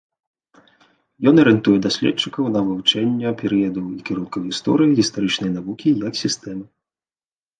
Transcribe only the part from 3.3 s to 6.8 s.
перыядаў і кірункаў гісторыі гістарычнай навукі як сістэмы.